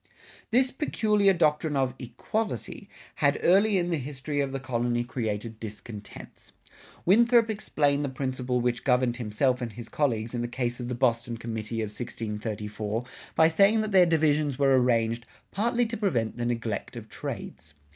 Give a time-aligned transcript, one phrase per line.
[0.01, 0.07] [62:1]
[0.49, 6.53] This peculiar doctrine of "equality" had early in the history of the colony created discontents.
[7.05, 10.95] Winthrop explained the principle which governed himself and his colleagues in the case of the
[10.95, 16.47] Boston committee of 1634 by saying that their divisions were arranged "partly to prevent the
[16.47, 17.75] neglect of trades."